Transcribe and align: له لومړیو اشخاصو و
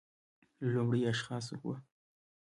له 0.61 0.67
لومړیو 0.75 1.09
اشخاصو 1.11 1.55
و 1.63 1.65